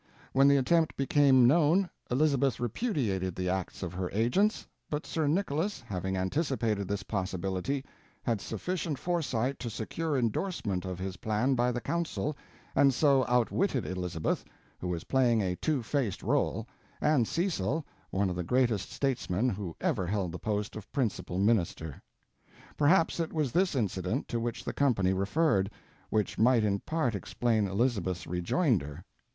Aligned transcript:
When 0.33 0.47
the 0.47 0.57
attempt 0.57 0.97
became 0.97 1.45
known, 1.45 1.87
Elizabeth 2.09 2.59
repudiated 2.59 3.35
the 3.35 3.49
acts 3.49 3.83
of 3.83 3.93
her 3.93 4.09
agents, 4.11 4.65
but 4.89 5.05
Sir 5.05 5.27
Nicholas, 5.27 5.81
having 5.81 6.17
anticipated 6.17 6.87
this 6.87 7.03
possibility, 7.03 7.85
had 8.23 8.41
sufficient 8.41 8.97
foresight 8.97 9.59
to 9.59 9.69
secure 9.69 10.17
endorsement 10.17 10.85
of 10.85 10.97
his 10.97 11.17
plan 11.17 11.53
by 11.53 11.71
the 11.71 11.81
Council, 11.81 12.35
and 12.75 12.91
so 12.95 13.25
outwitted 13.27 13.85
Elizabeth, 13.85 14.43
who 14.79 14.87
was 14.87 15.03
playing 15.03 15.41
a 15.43 15.55
two 15.55 15.83
faced 15.83 16.23
role, 16.23 16.65
and 16.99 17.27
Cecil, 17.27 17.85
one 18.09 18.31
of 18.31 18.35
the 18.35 18.43
greatest 18.43 18.91
statesmen 18.91 19.49
who 19.49 19.75
ever 19.79 20.07
held 20.07 20.31
the 20.31 20.39
post 20.39 20.75
of 20.75 20.91
principal 20.91 21.37
minister. 21.37 22.01
Perhaps 22.75 23.19
it 23.19 23.31
was 23.31 23.51
this 23.51 23.75
incident 23.75 24.27
to 24.29 24.39
which 24.39 24.63
the 24.65 24.73
company 24.73 25.13
referred, 25.13 25.69
which 26.09 26.39
might 26.39 26.63
in 26.63 26.79
part 26.79 27.13
explain 27.13 27.67
Elizabeth's 27.67 28.25
rejoinder. 28.25 29.05